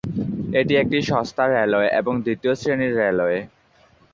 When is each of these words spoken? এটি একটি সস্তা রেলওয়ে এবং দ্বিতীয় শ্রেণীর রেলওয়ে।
এটি 0.59 0.73
একটি 0.77 0.97
সস্তা 1.09 1.43
রেলওয়ে 1.47 1.89
এবং 1.99 2.13
দ্বিতীয় 2.25 2.53
শ্রেণীর 2.59 2.93
রেলওয়ে। 3.01 3.39